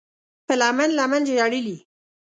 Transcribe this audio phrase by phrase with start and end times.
[0.45, 1.77] په لمن، لمن ژړلي